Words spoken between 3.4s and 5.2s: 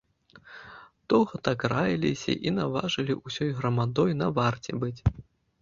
грамадой на варце быць.